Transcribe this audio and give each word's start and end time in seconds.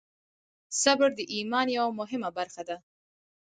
صبر 0.81 1.09
د 1.15 1.19
ایمان 1.33 1.67
یوه 1.77 1.91
مهمه 1.99 2.29
برخه 2.37 2.61
ده. 2.69 2.77